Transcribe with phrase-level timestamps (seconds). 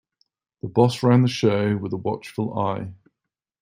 [0.63, 2.91] The boss ran the show with a watchful eye.